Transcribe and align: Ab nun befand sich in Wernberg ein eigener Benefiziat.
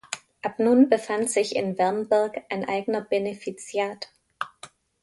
Ab 0.41 0.57
nun 0.57 0.89
befand 0.89 1.29
sich 1.29 1.55
in 1.55 1.77
Wernberg 1.77 2.43
ein 2.49 2.67
eigener 2.67 3.01
Benefiziat. 3.01 4.09